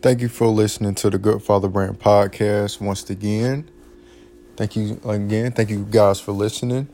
[0.00, 3.68] Thank you for listening to the Good Father Brand podcast once again.
[4.56, 5.50] Thank you again.
[5.50, 6.86] Thank you guys for listening.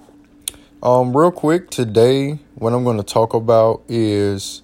[0.82, 4.62] Um, real quick, today, what I'm going to talk about is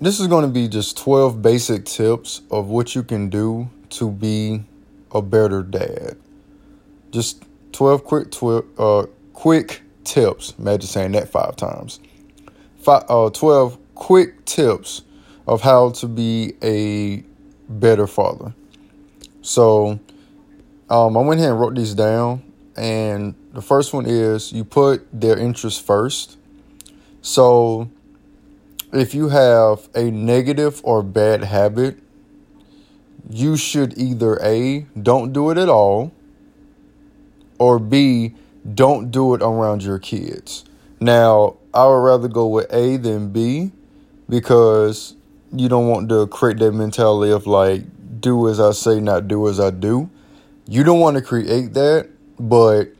[0.00, 4.10] this is going to be just 12 basic tips of what you can do to
[4.10, 4.64] be
[5.12, 6.16] a better dad.
[7.10, 10.54] Just 12 quick, 12, uh, quick tips.
[10.58, 12.00] Imagine saying that five times.
[12.78, 15.02] Five, uh, 12 quick tips
[15.46, 17.24] of how to be a
[17.68, 18.54] better father.
[19.42, 20.00] So
[20.88, 22.42] um, I went ahead and wrote these down.
[22.76, 26.38] And the first one is you put their interests first.
[27.20, 27.90] So
[28.92, 31.98] if you have a negative or bad habit,
[33.28, 36.12] you should either A, don't do it at all,
[37.58, 38.34] or B,
[38.74, 40.64] don't do it around your kids.
[40.98, 43.70] Now, I would rather go with A than B
[44.28, 45.14] because
[45.52, 47.82] you don't want to create that mentality of like
[48.20, 50.10] do as I say, not do as I do.
[50.66, 52.92] You don't want to create that, but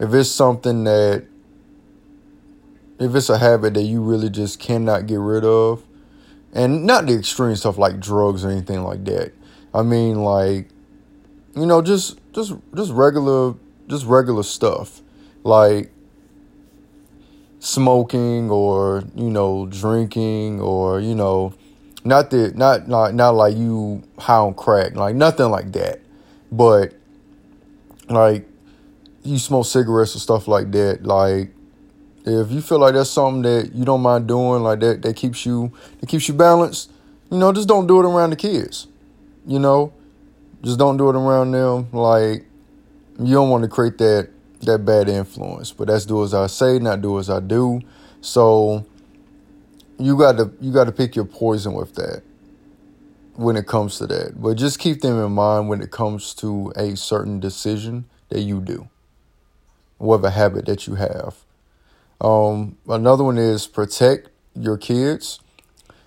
[0.00, 1.26] if it's something that
[2.98, 5.84] if it's a habit that you really just cannot get rid of,
[6.52, 9.32] and not the extreme stuff like drugs or anything like that.
[9.74, 10.68] I mean like
[11.54, 13.54] you know, just just just regular
[13.88, 15.00] just regular stuff.
[15.42, 15.92] Like
[17.60, 21.52] smoking or, you know, drinking or, you know,
[22.06, 26.00] not that, not not not like you high on crack, like nothing like that.
[26.50, 26.94] But
[28.08, 28.48] like
[29.22, 31.04] you smoke cigarettes or stuff like that.
[31.04, 31.50] Like
[32.24, 35.44] if you feel like that's something that you don't mind doing, like that that keeps
[35.44, 36.90] you that keeps you balanced,
[37.30, 38.86] you know, just don't do it around the kids.
[39.46, 39.92] You know,
[40.62, 41.88] just don't do it around them.
[41.92, 42.46] Like
[43.18, 45.72] you don't want to create that that bad influence.
[45.72, 47.80] But that's do as I say, not do as I do.
[48.20, 48.86] So
[49.98, 52.22] you got to you got to pick your poison with that
[53.34, 54.40] when it comes to that.
[54.40, 58.60] But just keep them in mind when it comes to a certain decision that you
[58.60, 58.88] do,
[59.98, 61.36] whatever habit that you have.
[62.20, 65.40] Um, another one is protect your kids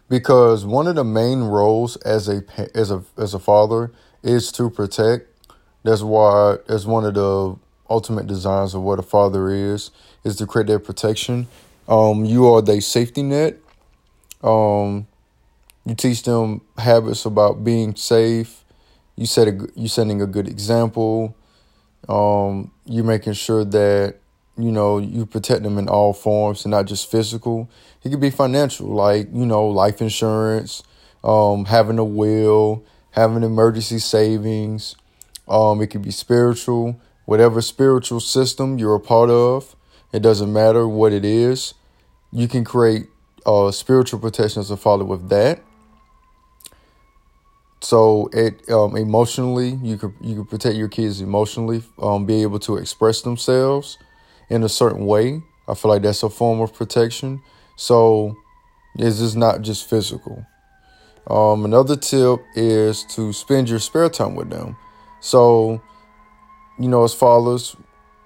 [0.10, 2.44] because one of the main roles as a
[2.76, 3.92] as a as a father
[4.24, 5.28] is to protect.
[5.84, 7.56] That's why as one of the
[7.90, 9.92] ultimate designs of what a father is
[10.24, 11.48] is to create that protection.
[11.88, 13.58] Um, you are the safety net
[14.44, 15.08] um,
[15.86, 18.64] you teach them habits about being safe.
[19.16, 21.36] You set a, you setting a good example.
[22.08, 24.16] Um, you're making sure that
[24.58, 27.70] you know you protect them in all forms and not just physical.
[28.04, 30.84] It could be financial, like you know life insurance,
[31.24, 34.96] um, having a will, having emergency savings.
[35.48, 39.76] Um, it could be spiritual, whatever spiritual system you're a part of.
[40.14, 41.74] It doesn't matter what it is.
[42.32, 43.08] You can create
[43.50, 45.64] uh, spiritual protection as a father with that.
[47.82, 52.60] So it um, emotionally, you could you could protect your kids emotionally, um, be able
[52.60, 53.98] to express themselves
[54.50, 55.42] in a certain way.
[55.68, 57.42] I feel like that's a form of protection.
[57.76, 58.36] So
[58.96, 60.46] it's is not just physical.
[61.28, 64.76] Um, another tip is to spend your spare time with them.
[65.22, 65.82] So,
[66.80, 67.76] you know, as fathers,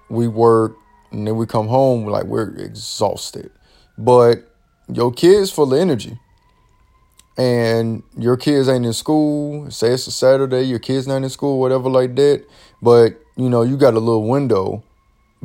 [0.08, 0.76] we work
[1.12, 3.50] and then we come home like we're exhausted.
[3.96, 4.53] But
[4.92, 6.18] your kids full of energy
[7.36, 11.60] and your kids ain't in school, say it's a Saturday, your kids not in school,
[11.60, 12.44] whatever like that,
[12.80, 14.82] but you know, you got a little window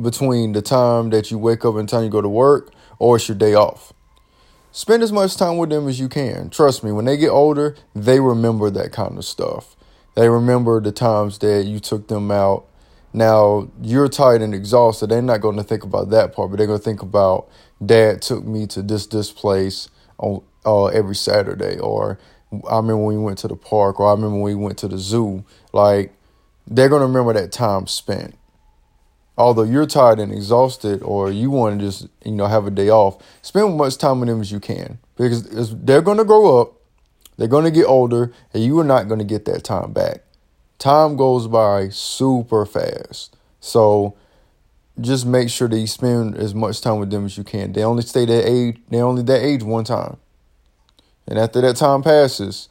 [0.00, 3.28] between the time that you wake up and time you go to work or it's
[3.28, 3.92] your day off.
[4.72, 6.48] Spend as much time with them as you can.
[6.48, 9.74] Trust me, when they get older, they remember that kind of stuff.
[10.14, 12.66] They remember the times that you took them out.
[13.12, 15.08] Now, you're tired and exhausted.
[15.08, 17.48] They're not going to think about that part, but they're going to think about
[17.84, 22.18] dad took me to this this place on uh, every Saturday, or
[22.68, 24.88] I remember when we went to the park, or I remember when we went to
[24.88, 25.44] the zoo.
[25.72, 26.12] Like
[26.66, 28.36] they're gonna remember that time spent.
[29.38, 32.90] Although you're tired and exhausted, or you want to just you know have a day
[32.90, 36.74] off, spend as much time with them as you can because they're gonna grow up,
[37.36, 40.24] they're gonna get older, and you are not gonna get that time back.
[40.78, 44.16] Time goes by super fast, so
[44.98, 47.72] just make sure that you spend as much time with them as you can.
[47.72, 48.78] They only stay that age.
[48.88, 50.16] They only that age one time,
[51.26, 52.68] and after that time passes,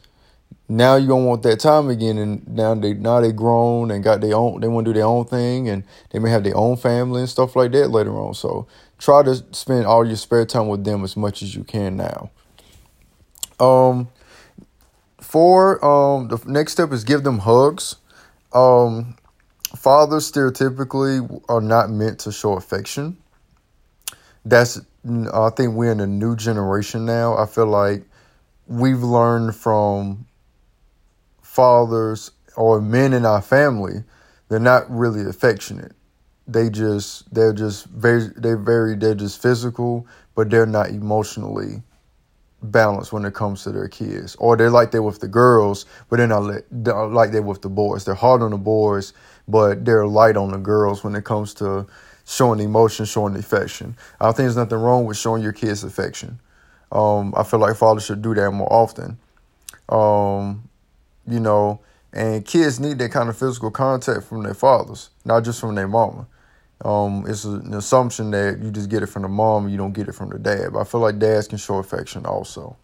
[0.68, 2.18] now you're gonna want that time again.
[2.18, 4.62] And now they now they grown and got their own.
[4.62, 7.30] They want to do their own thing, and they may have their own family and
[7.30, 8.34] stuff like that later on.
[8.34, 8.68] So
[8.98, 12.30] try to spend all your spare time with them as much as you can now.
[13.60, 14.10] Um,
[15.20, 17.96] for um the next step is give them hugs.
[18.54, 19.16] Um,
[19.76, 23.18] fathers stereotypically are not meant to show affection.
[24.46, 24.80] That's
[25.34, 27.38] I think we're in a new generation now.
[27.38, 28.04] I feel like
[28.68, 30.26] we've learned from
[31.42, 34.04] fathers or men in our family,
[34.48, 35.94] they're not really affectionate.
[36.48, 41.84] They just they're just very they're very they're just physical, but they're not emotionally
[42.62, 44.36] balanced when it comes to their kids.
[44.36, 48.06] Or they're like they're with the girls, but they're not like they're with the boys.
[48.06, 49.14] They're hard on the boys,
[49.48, 51.88] but they're light on the girls when it comes to
[52.26, 53.98] showing emotion, showing affection.
[54.20, 56.40] I think there's nothing wrong with showing your kids affection.
[56.92, 59.18] Um, I feel like fathers should do that more often.
[59.90, 60.70] Um,
[61.28, 61.82] you know,
[62.14, 65.88] and kids need that kind of physical contact from their fathers, not just from their
[65.88, 66.28] mama.
[66.84, 70.08] Um, it's an assumption that you just get it from the mom, you don't get
[70.08, 70.74] it from the dad.
[70.74, 72.78] But I feel like dads can show affection also.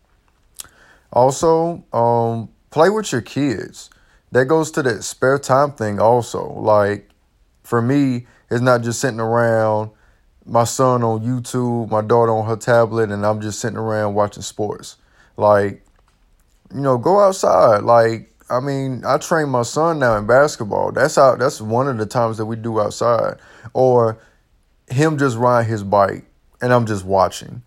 [1.14, 3.90] Also, um, play with your kids.
[4.32, 6.52] That goes to that spare time thing also.
[6.54, 7.10] Like
[7.64, 9.92] for me, it's not just sitting around
[10.46, 14.44] my son on YouTube, my daughter on her tablet, and I'm just sitting around watching
[14.44, 14.98] sports.
[15.38, 15.84] Like,
[16.74, 17.84] you know, go outside.
[17.84, 20.92] Like, I mean, I train my son now in basketball.
[20.92, 21.36] That's how.
[21.36, 23.38] That's one of the times that we do outside,
[23.74, 24.20] or
[24.88, 26.26] him just ride his bike
[26.62, 27.64] and I'm just watching.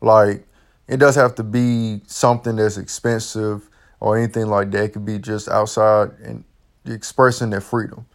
[0.00, 0.46] Like,
[0.88, 3.68] it does have to be something that's expensive
[4.00, 4.84] or anything like that.
[4.84, 6.44] It could be just outside and
[6.84, 8.06] expressing their freedom.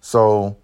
[0.00, 0.56] So,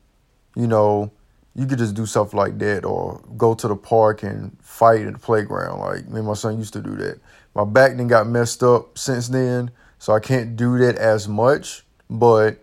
[0.57, 1.13] you know,
[1.55, 5.13] you could just do stuff like that or go to the park and fight at
[5.13, 5.81] the playground.
[5.81, 7.21] Like me and my son used to do that.
[7.55, 9.71] My back then got messed up since then.
[9.99, 12.59] So I can't do that as much, but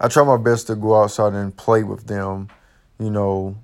[0.00, 2.48] I try my best to go outside and play with them,
[2.98, 3.56] you know,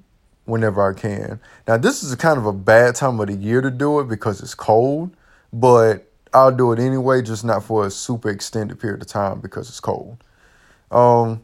[0.44, 1.40] whenever I can.
[1.66, 4.40] Now, this is kind of a bad time of the year to do it because
[4.40, 5.14] it's cold,
[5.52, 9.68] but I'll do it anyway, just not for a super extended period of time because
[9.68, 10.18] it's cold.
[10.90, 11.42] Um,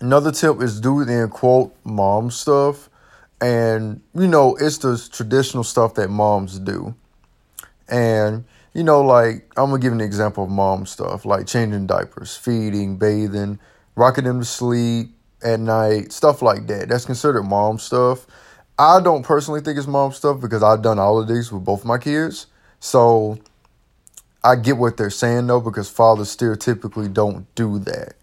[0.00, 2.88] another tip is do the quote mom stuff.
[3.40, 6.94] And, you know, it's the traditional stuff that moms do.
[7.88, 8.44] And
[8.78, 12.96] you know, like I'm gonna give an example of mom stuff, like changing diapers, feeding,
[12.96, 13.58] bathing,
[13.96, 15.10] rocking them to sleep
[15.42, 16.88] at night, stuff like that.
[16.88, 18.24] That's considered mom stuff.
[18.78, 21.84] I don't personally think it's mom stuff because I've done all of these with both
[21.84, 22.46] my kids.
[22.78, 23.40] So
[24.44, 28.14] I get what they're saying though, because fathers stereotypically don't do that.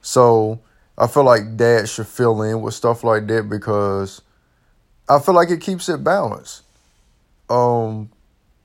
[0.00, 0.60] So
[0.96, 4.22] I feel like dad should fill in with stuff like that because
[5.10, 6.62] I feel like it keeps it balanced.
[7.50, 8.08] Um,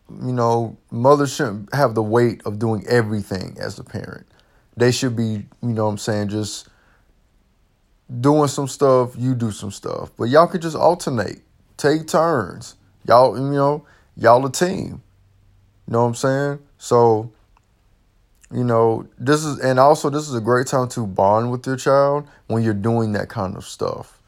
[0.10, 4.26] you know, mothers shouldn't have the weight of doing everything as a parent.
[4.78, 6.68] They should be, you know I'm saying, just
[8.22, 10.12] doing some stuff, you do some stuff.
[10.18, 11.42] But y'all could just alternate,
[11.78, 12.76] take turns.
[13.08, 13.86] Y'all, you know,
[14.16, 15.02] y'all a team.
[15.88, 16.60] You know what I'm saying?
[16.78, 17.32] So,
[18.52, 21.78] you know, this is, and also this is a great time to bond with your
[21.78, 24.20] child when you're doing that kind of stuff.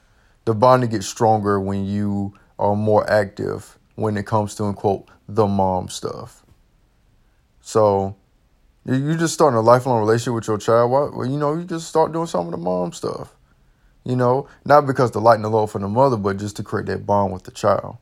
[0.45, 5.47] The bonding gets stronger when you are more active when it comes to, quote, the
[5.47, 6.45] mom stuff.
[7.61, 8.15] So
[8.85, 10.91] you're just starting a lifelong relationship with your child.
[10.91, 13.33] Well, you know, you just start doing some of the mom stuff.
[14.05, 16.85] You know, not because to lighten the load for the mother, but just to create
[16.85, 17.97] that bond with the child.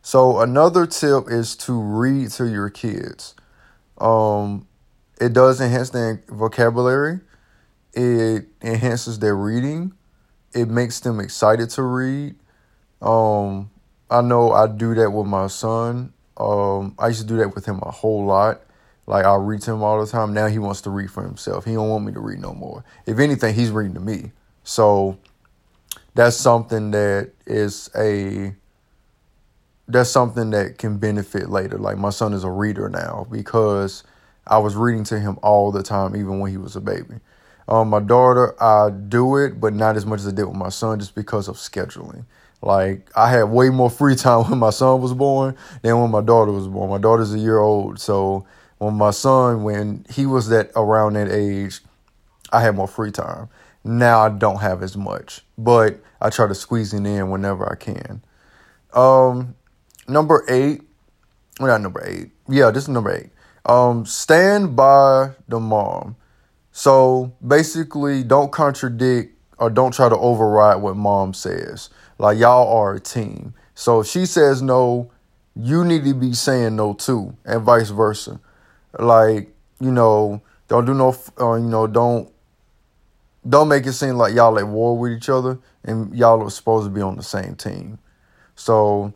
[0.00, 3.34] So another tip is to read to your kids.
[3.98, 4.66] Um,
[5.20, 7.20] it does enhance their vocabulary.
[7.92, 9.92] It enhances their reading.
[10.54, 12.36] It makes them excited to read.
[13.02, 13.70] Um,
[14.12, 16.12] I know I do that with my son.
[16.36, 18.60] Um, I used to do that with him a whole lot.
[19.06, 20.34] Like I read to him all the time.
[20.34, 21.64] Now he wants to read for himself.
[21.64, 22.84] He don't want me to read no more.
[23.06, 24.32] If anything, he's reading to me.
[24.64, 25.18] So
[26.14, 28.54] that's something that is a
[29.88, 31.78] that's something that can benefit later.
[31.78, 34.04] Like my son is a reader now because
[34.46, 37.16] I was reading to him all the time, even when he was a baby.
[37.68, 40.68] Um, my daughter, I do it, but not as much as I did with my
[40.68, 42.24] son, just because of scheduling.
[42.62, 46.20] Like I had way more free time when my son was born than when my
[46.20, 46.90] daughter was born.
[46.90, 48.46] My daughter's a year old, so
[48.78, 51.80] when my son, when he was that around that age,
[52.52, 53.48] I had more free time.
[53.84, 57.74] Now I don't have as much, but I try to squeeze it in whenever I
[57.74, 58.22] can.
[58.94, 59.56] Um,
[60.06, 60.82] number eight,
[61.58, 62.30] well, not number eight.
[62.48, 63.30] Yeah, this is number eight.
[63.64, 66.16] Um, stand by the mom.
[66.72, 71.90] So basically, don't contradict or don't try to override what mom says.
[72.18, 73.54] Like y'all are a team.
[73.74, 75.10] So if she says no,
[75.54, 78.40] you need to be saying no too, and vice versa.
[78.98, 82.32] Like you know, don't do no, uh, you know, don't
[83.48, 86.86] don't make it seem like y'all at war with each other, and y'all are supposed
[86.86, 87.98] to be on the same team.
[88.54, 89.12] So,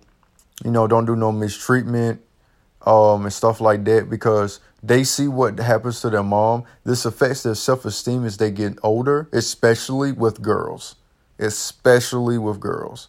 [0.64, 2.20] you know, don't do no mistreatment,
[2.84, 6.64] um, and stuff like that because they see what happens to their mom.
[6.84, 10.96] This affects their self esteem as they get older, especially with girls
[11.38, 13.08] especially with girls.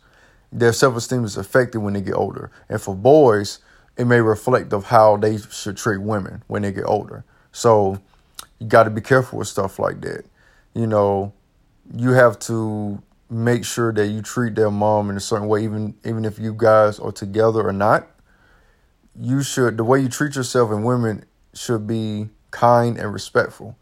[0.51, 2.51] Their self esteem is affected when they get older.
[2.69, 3.59] And for boys,
[3.97, 7.25] it may reflect of how they should treat women when they get older.
[7.51, 8.01] So
[8.59, 10.25] you got to be careful with stuff like that.
[10.73, 11.33] You know,
[11.93, 15.95] you have to make sure that you treat their mom in a certain way, even
[16.05, 18.07] even if you guys are together or not.
[19.19, 21.25] You should the way you treat yourself and women
[21.57, 23.77] should be kind and respectful.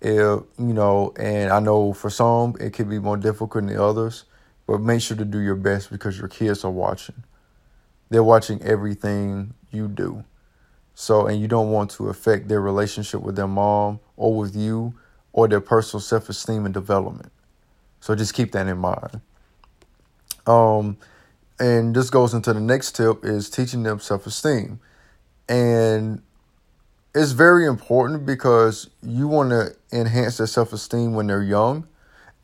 [0.00, 4.24] If, you know, and I know for some it can be more difficult than others,
[4.66, 7.24] but make sure to do your best because your kids are watching.
[8.10, 10.24] They're watching everything you do.
[10.94, 14.94] So, and you don't want to affect their relationship with their mom or with you
[15.32, 17.32] or their personal self esteem and development.
[18.00, 19.20] So just keep that in mind.
[20.46, 20.96] Um,
[21.60, 24.80] and this goes into the next tip is teaching them self esteem.
[25.48, 26.22] And
[27.14, 31.86] it's very important because you want to enhance their self esteem when they're young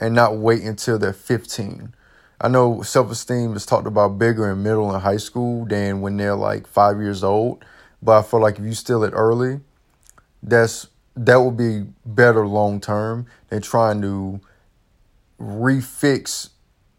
[0.01, 1.95] and not wait until they're 15.
[2.41, 6.17] I know self esteem is talked about bigger in middle and high school than when
[6.17, 7.65] they're like five years old.
[8.03, 9.61] But I feel like if you steal it early,
[10.43, 14.41] that's that will be better long term than trying to
[15.41, 16.51] refix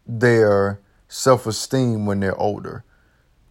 [0.06, 2.84] their self esteem when they're older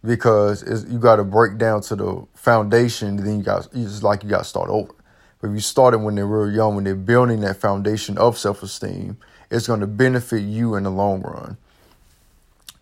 [0.06, 3.16] because you got to break down to the foundation.
[3.16, 4.92] Then you got it's like you got to start over.
[5.40, 8.62] But if you started when they're real young, when they're building that foundation of self
[8.62, 9.18] esteem,
[9.50, 11.56] it's going to benefit you in the long run.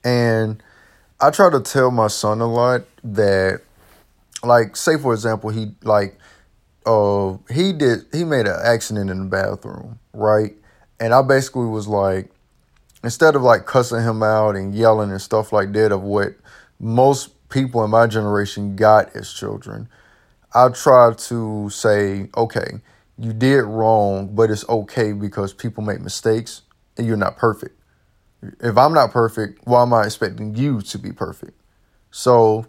[0.05, 0.63] And
[1.21, 3.63] I try to tell my son a lot that,
[4.43, 6.19] like, say for example, he like,
[6.85, 10.53] uh, he did he made an accident in the bathroom, right?
[11.01, 12.31] And I basically was like,
[13.03, 16.35] instead of like cussing him out and yelling and stuff like that of what
[16.85, 19.89] most people in my generation got as children,
[20.55, 22.83] I try to say, okay,
[23.17, 26.61] you did wrong, but it's okay because people make mistakes
[26.99, 27.81] and you're not perfect.
[28.61, 31.59] If I'm not perfect, why am I expecting you to be perfect?
[32.11, 32.67] So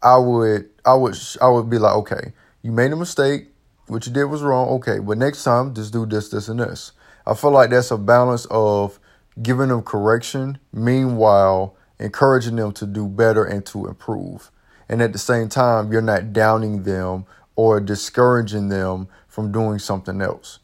[0.00, 3.48] I would I would I would be like, okay, you made a mistake,
[3.88, 6.92] what you did was wrong, okay, but next time just do this, this, and this.
[7.26, 9.00] I feel like that's a balance of
[9.42, 14.50] giving them correction, meanwhile encouraging them to do better and to improve.
[14.88, 20.20] And at the same time, you're not downing them or discouraging them from doing something
[20.20, 20.58] else.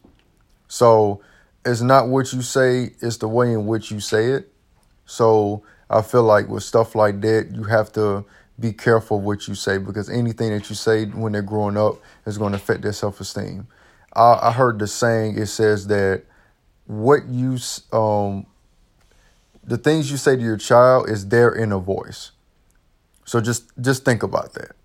[0.66, 1.21] So
[1.64, 4.52] it's not what you say, it's the way in which you say it.
[5.05, 8.25] So I feel like with stuff like that, you have to
[8.59, 12.38] be careful what you say because anything that you say when they're growing up is
[12.38, 13.69] going to affect their self esteem.
[14.14, 16.25] I, I heard the saying, it says that
[16.87, 17.59] what you
[17.93, 18.47] um
[19.67, 22.31] the things you say to your child is their inner voice.
[23.25, 24.77] So just just think about that.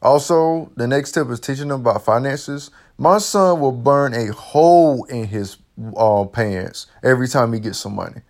[0.00, 2.70] Also, the next tip is teaching them about finances.
[2.98, 5.58] My son will burn a hole in his
[5.96, 8.22] uh, pants every time he gets some money.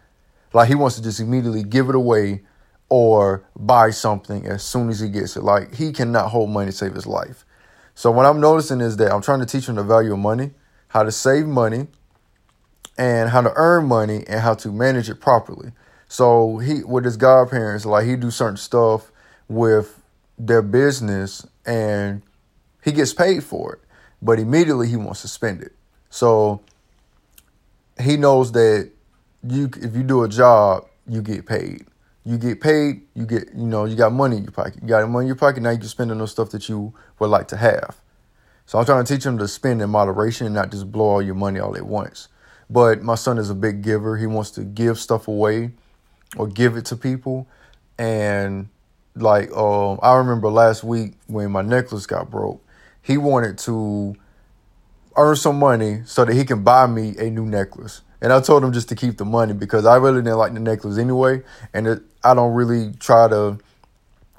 [0.53, 2.43] Like he wants to just immediately give it away
[2.91, 5.43] or buy something as soon as he gets it.
[5.43, 7.47] Like he cannot hold money to save his life.
[7.95, 10.51] So what I'm noticing is that I'm trying to teach him the value of money,
[10.89, 11.87] how to save money,
[12.99, 15.73] and how to earn money and how to manage it properly.
[16.09, 19.11] So he with his godparents, like he do certain stuff
[19.49, 20.03] with
[20.39, 22.23] their business and
[22.83, 23.81] he gets paid for it,
[24.21, 25.73] but immediately he wants to spend it.
[26.11, 26.61] So
[28.01, 28.91] he knows that
[29.43, 31.87] you if you do a job, you get paid.
[32.25, 34.83] You get paid, you get you know, you got money in your pocket.
[34.83, 36.93] You got money in your pocket, now you can spend on those stuff that you
[37.19, 37.97] would like to have.
[38.67, 41.23] So I'm trying to teach him to spend in moderation and not just blow all
[41.23, 42.29] your money all at once.
[42.71, 44.17] But my son is a big giver.
[44.17, 45.73] He wants to give stuff away
[46.37, 47.47] or give it to people.
[47.99, 48.69] And
[49.15, 52.65] like um, I remember last week when my necklace got broke,
[53.03, 54.17] he wanted to
[55.17, 58.03] earn some money so that he can buy me a new necklace.
[58.21, 60.61] And I told him just to keep the money because I really didn't like the
[60.61, 61.43] necklace anyway.
[61.75, 63.59] And it, I don't really try to,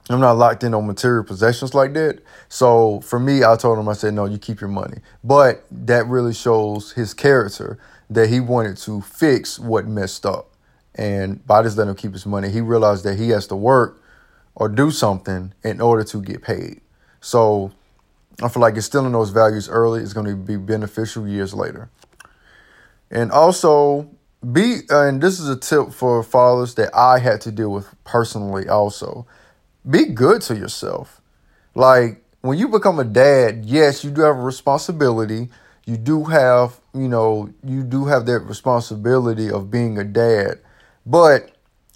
[0.10, 2.20] I'm not locked in on material possessions like that.
[2.50, 4.98] So for me, I told him, I said, no, you keep your money.
[5.24, 7.80] But that really shows his character
[8.10, 10.50] that he wanted to fix what messed up.
[10.96, 14.04] And by just letting him keep his money, he realized that he has to work
[14.56, 16.82] or do something in order to get paid.
[17.22, 17.72] So
[18.42, 21.90] I feel like instilling those values early is going to be beneficial years later.
[23.10, 24.10] And also,
[24.52, 28.68] be, and this is a tip for fathers that I had to deal with personally
[28.68, 29.26] also.
[29.90, 31.22] Be good to yourself.
[31.76, 35.50] Like, when you become a dad, yes, you do have a responsibility
[35.86, 40.60] you do have, you know, you do have that responsibility of being a dad,
[41.06, 41.52] but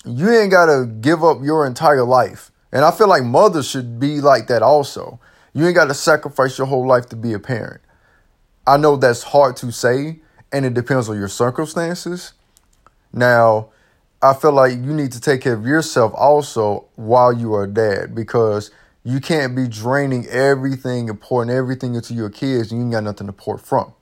[0.05, 2.51] you ain't got to give up your entire life.
[2.71, 5.19] And I feel like mothers should be like that also.
[5.53, 7.81] You ain't got to sacrifice your whole life to be a parent.
[8.65, 10.19] I know that's hard to say,
[10.51, 12.33] and it depends on your circumstances.
[13.13, 13.69] Now,
[14.21, 17.67] I feel like you need to take care of yourself also while you are a
[17.67, 18.71] dad because
[19.03, 23.03] you can't be draining everything and pouring everything into your kids and you ain't got
[23.03, 23.93] nothing to pour from.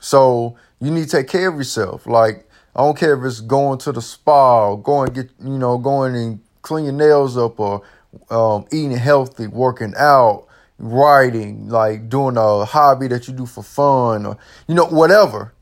[0.00, 2.06] So you need to take care of yourself.
[2.06, 5.76] Like I don't care if it's going to the spa, or going get you know
[5.78, 7.82] going and clean your nails up, or
[8.30, 10.46] um, eating healthy, working out,
[10.78, 14.38] writing, like doing a hobby that you do for fun, or
[14.68, 15.52] you know whatever.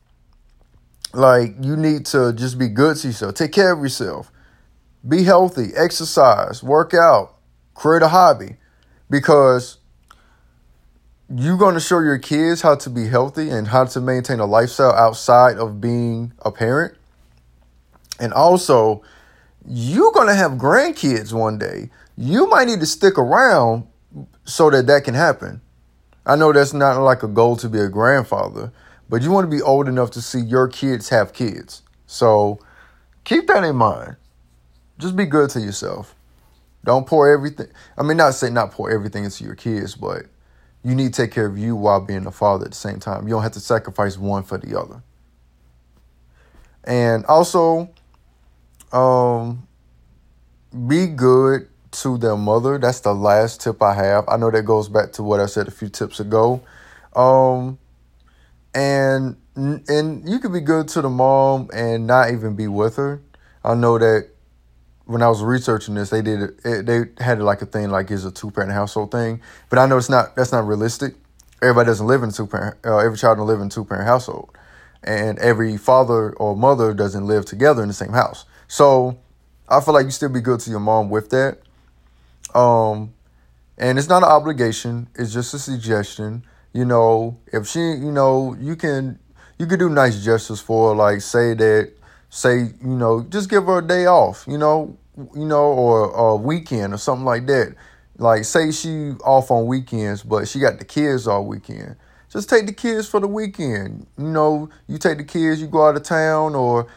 [1.13, 3.35] Like you need to just be good to yourself.
[3.35, 4.31] Take care of yourself.
[5.07, 5.71] Be healthy.
[5.75, 6.61] Exercise.
[6.61, 7.35] Work out.
[7.73, 8.57] Create a hobby,
[9.09, 9.77] because
[11.33, 14.45] you're going to show your kids how to be healthy and how to maintain a
[14.45, 16.95] lifestyle outside of being a parent.
[18.19, 19.01] And also,
[19.65, 21.89] you're going to have grandkids one day.
[22.17, 23.87] You might need to stick around
[24.43, 25.61] so that that can happen.
[26.25, 28.73] I know that's not like a goal to be a grandfather,
[29.09, 31.81] but you want to be old enough to see your kids have kids.
[32.05, 32.59] So
[33.23, 34.15] keep that in mind.
[34.97, 36.15] Just be good to yourself.
[36.83, 37.67] Don't pour everything.
[37.97, 40.23] I mean, not say not pour everything into your kids, but
[40.83, 43.27] you need to take care of you while being a father at the same time.
[43.27, 45.03] You don't have to sacrifice one for the other.
[46.85, 47.89] And also,
[48.93, 49.67] um,
[50.87, 52.77] be good to their mother.
[52.77, 54.25] That's the last tip I have.
[54.29, 56.61] I know that goes back to what I said a few tips ago.
[57.15, 57.77] Um,
[58.79, 63.21] and and you could be good to the mom and not even be with her.
[63.63, 64.29] I know that
[65.05, 68.23] when I was researching this, they did it, they had like a thing like it's
[68.23, 70.35] a two parent household thing, but I know it's not.
[70.35, 71.15] That's not realistic.
[71.61, 72.77] Everybody doesn't live in two parent.
[72.85, 74.55] Uh, every child doesn't live in two parent household,
[75.03, 78.45] and every father or mother doesn't live together in the same house.
[78.69, 79.19] So
[79.67, 81.57] I feel like you still be good to your mom with that.
[82.55, 83.13] Um,
[83.77, 85.09] and it's not an obligation.
[85.15, 86.45] It's just a suggestion.
[86.73, 89.19] You know, if she, you know, you can
[89.57, 91.93] you could do nice gestures for her, like say that
[92.29, 94.97] say, you know, just give her a day off, you know,
[95.35, 97.75] you know, or, a weekend or something like that.
[98.17, 101.95] Like say she off on weekends, but she got the kids all weekend.
[102.31, 104.05] Just take the kids for the weekend.
[104.17, 106.87] You know, you take the kids, you go out of town, or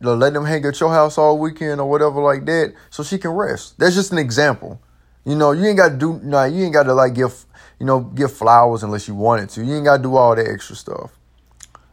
[0.00, 3.32] let them hang at your house all weekend or whatever like that, so she can
[3.32, 3.78] rest.
[3.78, 4.80] That's just an example.
[5.24, 6.20] You know, you ain't got to do.
[6.22, 7.44] Nah, you ain't got to like give,
[7.78, 9.64] you know, give flowers unless you wanted to.
[9.64, 11.12] You ain't got to do all that extra stuff.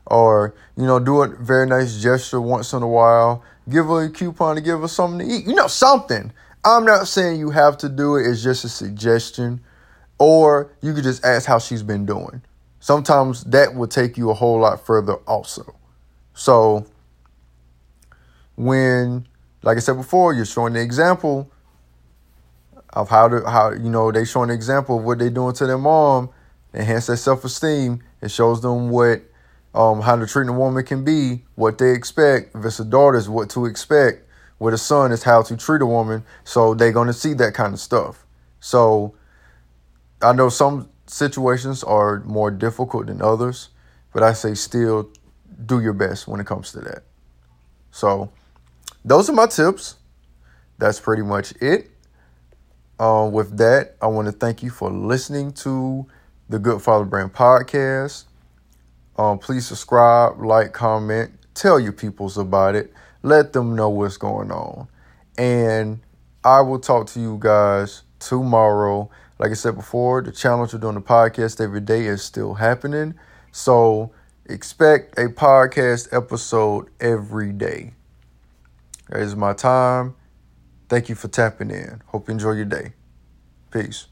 [0.08, 3.44] Or you know do a very nice gesture once in a while.
[3.68, 5.46] Give her a coupon to give her something to eat.
[5.46, 6.32] You know something.
[6.64, 8.28] I'm not saying you have to do it.
[8.28, 9.62] It's just a suggestion.
[10.20, 12.42] Or you could just ask how she's been doing.
[12.80, 15.76] Sometimes that will take you a whole lot further also.
[16.36, 16.86] So
[18.56, 19.28] when
[19.64, 21.52] like i said before you're showing the example
[22.96, 25.68] of how to how you know they showing an example of what they're doing to
[25.68, 26.30] their mom
[26.74, 29.22] enhance their self-esteem it shows them what
[29.76, 32.56] um, how to treat a woman can be, what they expect.
[32.56, 34.24] If it's a daughter, is what to expect.
[34.58, 36.24] With a son, is how to treat a woman.
[36.46, 38.26] So they're to see that kind of stuff.
[38.62, 39.16] So
[40.22, 43.70] I know some situations are more difficult than others,
[44.14, 45.10] but I say still
[45.66, 47.04] do your best when it comes to that.
[47.92, 48.32] So
[49.04, 49.96] those are my tips.
[50.78, 51.92] That's pretty much it.
[53.00, 56.06] Um, with that, I want to thank you for listening to
[56.48, 58.26] the Good Father Brand podcast.
[59.18, 62.94] Um, please subscribe, like, comment, tell your peoples about it.
[63.24, 64.88] Let them know what's going on.
[65.38, 66.00] And
[66.44, 69.10] I will talk to you guys tomorrow.
[69.40, 73.16] Like I said before, the challenge of doing the podcast every day is still happening.
[73.52, 74.12] So
[74.46, 77.94] expect a podcast episode every day.
[79.10, 80.16] That is my time.
[80.90, 82.02] Thank you for tapping in.
[82.08, 82.94] Hope you enjoy your day.
[83.72, 84.08] Peace.